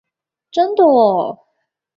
[0.49, 1.45] 真的喔！